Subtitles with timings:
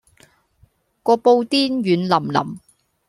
[1.03, 2.57] 個布甸軟腍腍